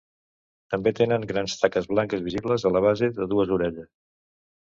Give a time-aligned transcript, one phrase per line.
[0.73, 3.93] També tenen grans taques blanques, visibles a la base de les dues orelles.